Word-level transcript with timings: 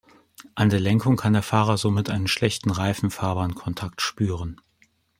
An 0.55 0.69
der 0.71 0.79
Lenkung 0.79 1.15
kann 1.15 1.33
der 1.33 1.43
Fahrer 1.43 1.77
somit 1.77 2.09
einen 2.09 2.27
schlechteren 2.27 2.71
Reifen-Fahrbahn-Kontakt 2.73 4.01
spüren. 4.01 4.59